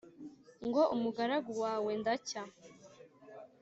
Ngo 0.67 0.81
umugaragu 0.95 1.51
wawe 1.63 1.91
ndacya 2.01 2.41